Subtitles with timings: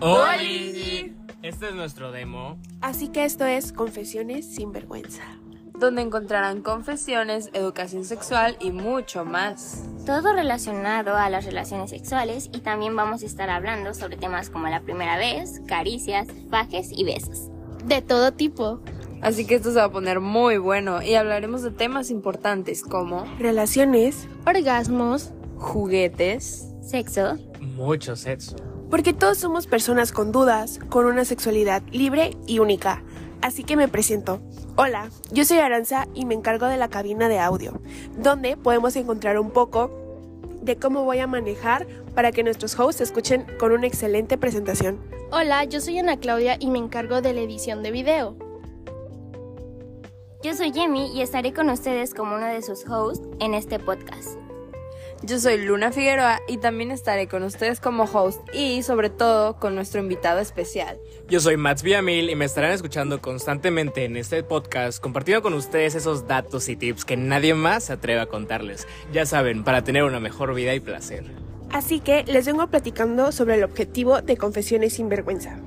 [0.00, 1.14] ¡Holi!
[1.42, 2.58] Este es nuestro demo.
[2.80, 5.22] Así que esto es Confesiones sin vergüenza.
[5.78, 9.84] donde encontrarán confesiones, educación sexual y mucho más.
[10.06, 14.68] Todo relacionado a las relaciones sexuales y también vamos a estar hablando sobre temas como
[14.68, 17.50] la primera vez, caricias, fajes y besos.
[17.86, 18.80] De todo tipo.
[19.20, 23.24] Así que esto se va a poner muy bueno y hablaremos de temas importantes como
[23.40, 25.32] Relaciones, Orgasmos.
[25.56, 28.54] juguetes, Sexo, Mucho sexo.
[28.90, 33.02] Porque todos somos personas con dudas, con una sexualidad libre y única.
[33.40, 34.40] Así que me presento.
[34.76, 37.80] Hola, yo soy Aranza y me encargo de la cabina de audio,
[38.16, 39.90] donde podemos encontrar un poco
[40.62, 44.98] de cómo voy a manejar para que nuestros hosts escuchen con una excelente presentación.
[45.30, 48.36] Hola, yo soy Ana Claudia y me encargo de la edición de video.
[50.42, 54.43] yo soy Yemi y estaré con ustedes como uno de sus hosts en este podcast.
[55.26, 59.74] Yo soy Luna Figueroa y también estaré con ustedes como host y sobre todo con
[59.74, 60.98] nuestro invitado especial.
[61.30, 65.94] Yo soy Mats Villamil y me estarán escuchando constantemente en este podcast, compartiendo con ustedes
[65.94, 68.86] esos datos y tips que nadie más se atreve a contarles.
[69.14, 71.24] Ya saben, para tener una mejor vida y placer.
[71.70, 75.58] Así que les vengo platicando sobre el objetivo de Confesiones sin vergüenza.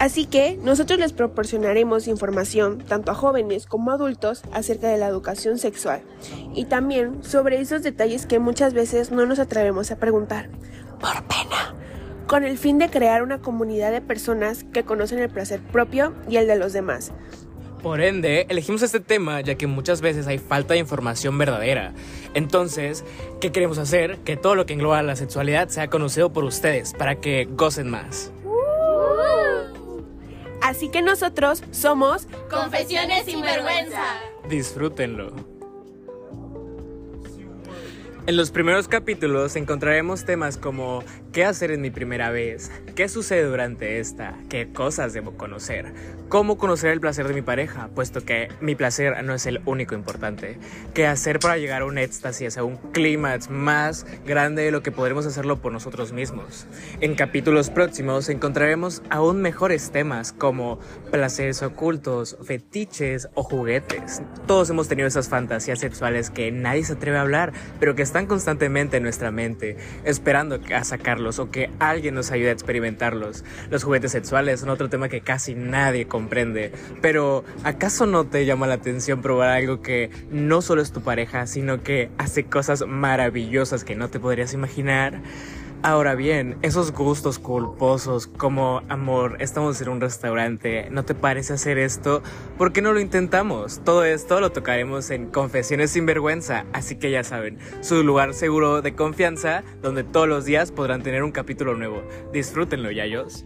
[0.00, 5.06] Así que nosotros les proporcionaremos información tanto a jóvenes como a adultos acerca de la
[5.06, 6.00] educación sexual
[6.54, 10.48] y también sobre esos detalles que muchas veces no nos atrevemos a preguntar
[10.98, 11.74] por pena,
[12.26, 16.38] con el fin de crear una comunidad de personas que conocen el placer propio y
[16.38, 17.12] el de los demás.
[17.82, 21.92] Por ende, elegimos este tema ya que muchas veces hay falta de información verdadera.
[22.32, 23.04] Entonces,
[23.42, 24.16] ¿qué queremos hacer?
[24.20, 28.32] Que todo lo que engloba la sexualidad sea conocido por ustedes para que gocen más.
[30.70, 34.04] Así que nosotros somos Confesiones sin vergüenza.
[34.48, 35.32] Disfrútenlo.
[38.28, 43.44] En los primeros capítulos encontraremos temas como qué hacer en mi primera vez, qué sucede
[43.44, 45.92] durante esta, qué cosas debo conocer,
[46.28, 49.94] cómo conocer el placer de mi pareja, puesto que mi placer no es el único
[49.94, 50.58] importante,
[50.94, 54.92] qué hacer para llegar a un éxtasis, a un clímax más grande de lo que
[54.92, 56.66] podremos hacerlo por nosotros mismos.
[57.00, 60.78] En capítulos próximos encontraremos aún mejores temas como
[61.10, 64.22] placeres ocultos, fetiches o juguetes.
[64.46, 68.26] Todos hemos tenido esas fantasías sexuales que nadie se atreve a hablar, pero que están
[68.26, 70.84] constantemente en nuestra mente, esperando a
[71.20, 73.44] o que alguien nos ayude a experimentarlos.
[73.70, 76.72] Los juguetes sexuales son otro tema que casi nadie comprende,
[77.02, 81.46] pero ¿acaso no te llama la atención probar algo que no solo es tu pareja,
[81.46, 85.20] sino que hace cosas maravillosas que no te podrías imaginar?
[85.82, 91.78] Ahora bien, esos gustos culposos como amor, estamos en un restaurante, ¿no te parece hacer
[91.78, 92.22] esto?
[92.58, 93.80] ¿Por qué no lo intentamos?
[93.82, 98.82] Todo esto lo tocaremos en Confesiones sin vergüenza, así que ya saben, su lugar seguro
[98.82, 102.02] de confianza donde todos los días podrán tener un capítulo nuevo.
[102.30, 103.44] Disfrútenlo, yayos.